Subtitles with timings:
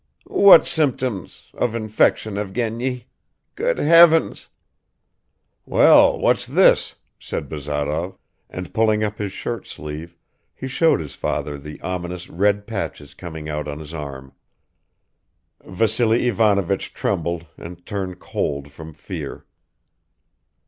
[0.25, 1.51] "What symptoms...
[1.53, 3.05] of infection, Evgeny?...
[3.53, 4.49] Good heavens!"
[5.63, 8.17] "Well, what's this?" said Bazarov,
[8.49, 10.17] and pulling up his shirt sleeve
[10.55, 14.33] he showed his father the ominous red patches coming out on his arm.
[15.63, 19.45] Vassily Ivanovich trembled and turned cold from fear.